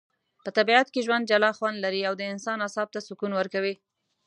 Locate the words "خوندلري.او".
1.57-2.13